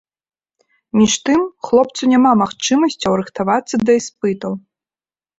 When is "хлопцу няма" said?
1.67-2.31